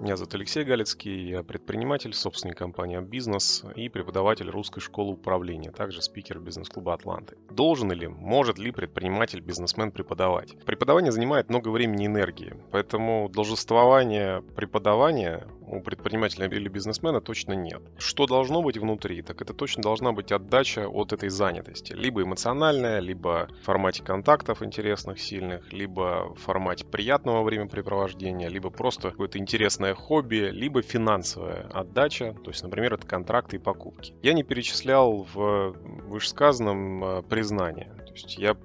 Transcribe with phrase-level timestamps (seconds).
[0.00, 6.00] Меня зовут Алексей Галицкий, я предприниматель, собственник компании «Бизнес» и преподаватель русской школы управления, также
[6.00, 7.36] спикер бизнес-клуба «Атланты».
[7.50, 10.56] Должен или может ли предприниматель, бизнесмен преподавать?
[10.64, 17.82] Преподавание занимает много времени и энергии, поэтому должествования преподавания у предпринимателя или бизнесмена точно нет.
[17.98, 19.22] Что должно быть внутри?
[19.22, 21.92] Так это точно должна быть отдача от этой занятости.
[21.92, 29.10] Либо эмоциональная, либо в формате контактов интересных, сильных, либо в формате приятного времяпрепровождения, либо просто
[29.10, 34.14] какое-то интересное хобби, либо финансовая отдача, то есть, например, это контракты и покупки.
[34.22, 35.76] Я не перечислял в
[36.08, 37.92] вышесказанном э, признание.
[38.06, 38.56] То есть я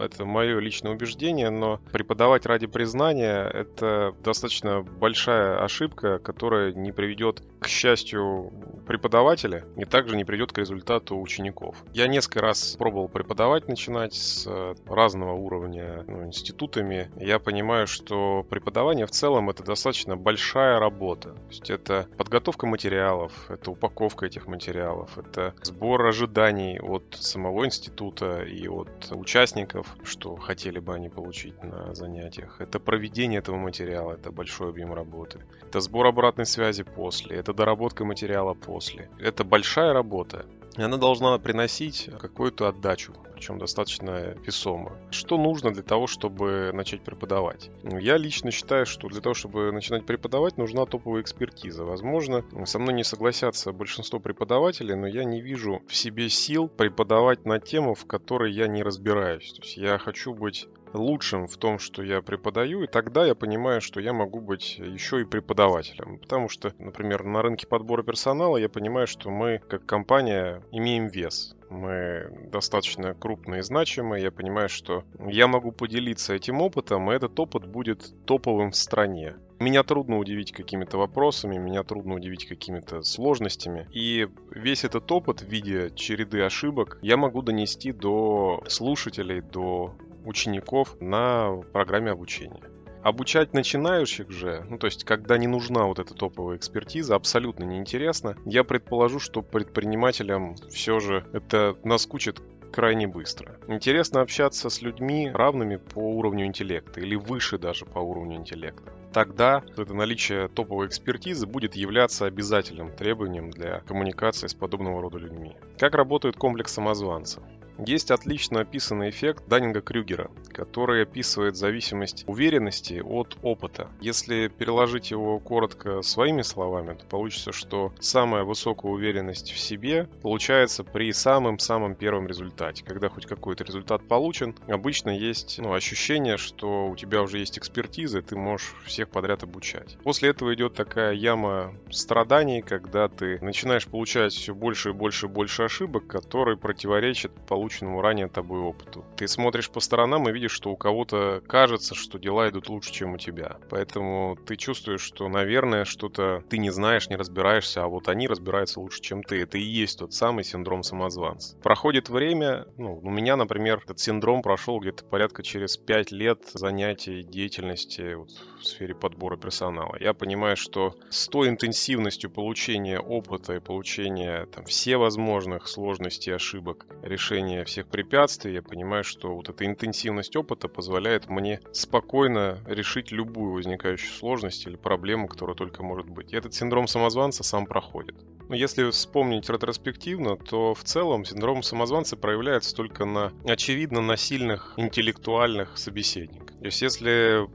[0.00, 7.42] это мое личное убеждение, но преподавать ради признания– это достаточно большая ошибка, которая не приведет
[7.60, 8.52] к счастью
[8.86, 11.76] преподавателя и также не приведет к результату учеников.
[11.92, 17.10] Я несколько раз пробовал преподавать, начинать с э, разного уровня ну, институтами.
[17.16, 21.30] Я понимаю, что преподавание в целом это достаточно большая работа.
[21.30, 28.42] То есть это подготовка материалов, это упаковка этих материалов, это сбор ожиданий от самого института
[28.42, 32.60] и от участников, что хотели бы они получить на занятиях.
[32.60, 35.40] Это проведение этого материала, это большой объем работы.
[35.62, 39.10] Это сбор обратной связи после, это доработка материала после.
[39.18, 40.46] Это большая работа,
[40.78, 44.96] и она должна приносить какую-то отдачу, причем достаточно весомо.
[45.10, 47.70] Что нужно для того, чтобы начать преподавать?
[47.82, 51.84] Я лично считаю, что для того, чтобы начинать преподавать, нужна топовая экспертиза.
[51.84, 57.44] Возможно, со мной не согласятся большинство преподавателей, но я не вижу в себе сил преподавать
[57.44, 59.52] на тему, в которой я не разбираюсь.
[59.52, 63.80] То есть я хочу быть лучшим в том, что я преподаю, и тогда я понимаю,
[63.80, 66.18] что я могу быть еще и преподавателем.
[66.18, 71.54] Потому что, например, на рынке подбора персонала я понимаю, что мы как компания имеем вес.
[71.70, 74.22] Мы достаточно крупные и значимые.
[74.22, 79.36] Я понимаю, что я могу поделиться этим опытом, и этот опыт будет топовым в стране.
[79.58, 83.88] Меня трудно удивить какими-то вопросами, меня трудно удивить какими-то сложностями.
[83.92, 90.96] И весь этот опыт в виде череды ошибок я могу донести до слушателей, до учеников
[91.00, 92.62] на программе обучения.
[93.02, 98.36] Обучать начинающих же, ну то есть когда не нужна вот эта топовая экспертиза, абсолютно неинтересно.
[98.44, 102.42] Я предположу, что предпринимателям все же это наскучит
[102.72, 103.56] крайне быстро.
[103.68, 108.92] Интересно общаться с людьми равными по уровню интеллекта или выше даже по уровню интеллекта.
[109.12, 115.56] Тогда это наличие топовой экспертизы будет являться обязательным требованием для коммуникации с подобного рода людьми.
[115.78, 117.42] Как работает комплекс самозванца?
[117.86, 123.88] Есть отлично описанный эффект Даннинга-Крюгера, который описывает зависимость уверенности от опыта.
[124.00, 130.82] Если переложить его коротко своими словами, то получится, что самая высокая уверенность в себе получается
[130.82, 132.84] при самом-самом первом результате.
[132.84, 138.18] Когда хоть какой-то результат получен, обычно есть ну, ощущение, что у тебя уже есть экспертиза,
[138.18, 139.96] и ты можешь всех подряд обучать.
[140.02, 145.28] После этого идет такая яма страданий, когда ты начинаешь получать все больше и больше и
[145.28, 149.04] больше ошибок, которые противоречат полученному полученному ранее тобой опыту.
[149.16, 153.12] Ты смотришь по сторонам и видишь, что у кого-то кажется, что дела идут лучше, чем
[153.12, 153.58] у тебя.
[153.68, 158.80] Поэтому ты чувствуешь, что, наверное, что-то ты не знаешь, не разбираешься, а вот они разбираются
[158.80, 159.42] лучше, чем ты.
[159.42, 161.58] Это и есть тот самый синдром самозванца.
[161.58, 167.22] Проходит время, ну, у меня, например, этот синдром прошел где-то порядка через 5 лет занятий
[167.22, 168.30] деятельности вот,
[168.60, 169.94] в сфере подбора персонала.
[170.00, 177.57] Я понимаю, что с той интенсивностью получения опыта и получения там, всевозможных сложностей, ошибок, решения
[177.58, 183.52] преодоления всех препятствий, я понимаю, что вот эта интенсивность опыта позволяет мне спокойно решить любую
[183.52, 186.32] возникающую сложность или проблему, которая только может быть.
[186.32, 188.14] И этот синдром самозванца сам проходит.
[188.48, 194.74] Но если вспомнить ретроспективно, то в целом синдром самозванца проявляется только на очевидно на сильных
[194.76, 196.58] интеллектуальных собеседниках.
[196.58, 197.46] То есть если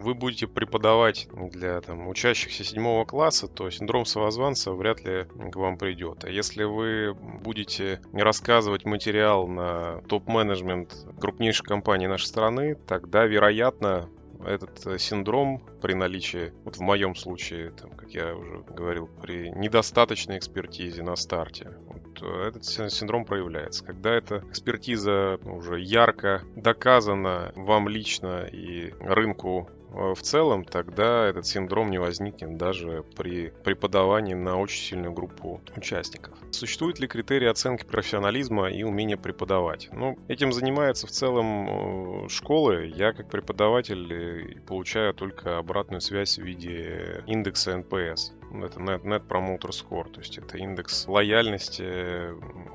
[0.00, 5.78] вы будете преподавать для там, учащихся седьмого класса, то синдром самозванца вряд ли к вам
[5.78, 6.24] придет.
[6.24, 14.08] А если вы будете рассказывать материал на топ-менеджмент крупнейших компаний нашей страны, тогда, вероятно,
[14.44, 20.38] этот синдром при наличии, вот в моем случае, там, как я уже говорил, при недостаточной
[20.38, 23.84] экспертизе на старте, вот э, этот синдром проявляется.
[23.84, 31.90] Когда эта экспертиза уже ярко доказана вам лично и рынку в целом, тогда этот синдром
[31.90, 36.34] не возникнет даже при преподавании на очень сильную группу участников.
[36.50, 39.88] Существуют ли критерии оценки профессионализма и умения преподавать?
[39.92, 42.92] Ну, этим занимается в целом э, школы.
[42.94, 48.32] Я как преподаватель э, получаю только обратную связь в виде индекса NPS.
[48.64, 52.34] Это Net, Net Promoter Score, то есть это индекс лояльности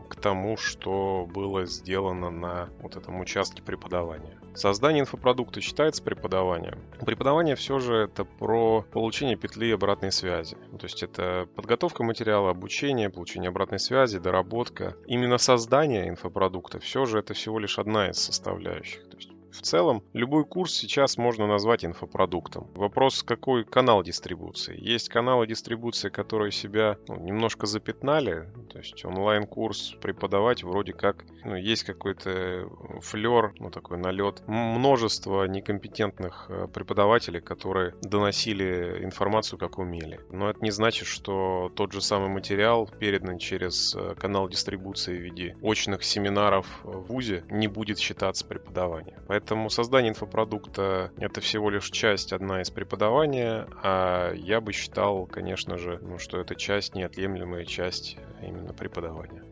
[0.09, 4.39] к тому, что было сделано на вот этом участке преподавания.
[4.55, 6.79] Создание инфопродукта считается преподаванием.
[7.05, 10.55] Преподавание все же это про получение петли обратной связи.
[10.79, 14.95] То есть это подготовка материала, обучение, получение обратной связи, доработка.
[15.07, 19.07] Именно создание инфопродукта все же это всего лишь одна из составляющих.
[19.09, 22.67] То есть в целом, любой курс сейчас можно назвать инфопродуктом.
[22.75, 24.77] Вопрос, какой канал дистрибуции.
[24.79, 28.49] Есть каналы дистрибуции, которые себя ну, немножко запятнали.
[28.69, 32.69] То есть онлайн-курс преподавать вроде как ну, есть какой-то
[33.01, 34.43] флер, ну такой налет.
[34.47, 40.19] Множество некомпетентных э, преподавателей, которые доносили информацию как умели.
[40.31, 45.21] Но это не значит, что тот же самый материал, передан через э, канал дистрибуции в
[45.21, 49.19] виде очных семинаров в ВУЗе, не будет считаться преподаванием.
[49.27, 55.27] Поэтому Поэтому создание инфопродукта— это всего лишь часть одна из преподавания, а я бы считал,
[55.27, 59.43] конечно же, ну, что это часть, неотъемлемая часть именно преподавания.